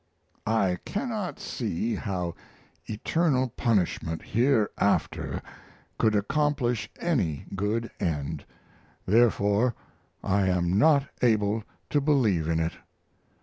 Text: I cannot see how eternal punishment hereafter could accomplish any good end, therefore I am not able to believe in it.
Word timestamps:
I 0.47 0.79
cannot 0.83 1.39
see 1.39 1.93
how 1.93 2.33
eternal 2.87 3.49
punishment 3.49 4.23
hereafter 4.23 5.43
could 5.99 6.15
accomplish 6.15 6.89
any 6.99 7.45
good 7.55 7.91
end, 7.99 8.45
therefore 9.05 9.75
I 10.23 10.47
am 10.47 10.79
not 10.79 11.07
able 11.21 11.63
to 11.91 12.01
believe 12.01 12.47
in 12.47 12.59
it. 12.59 12.73